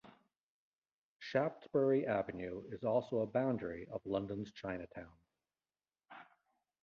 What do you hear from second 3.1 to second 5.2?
a boundary of London's Chinatown.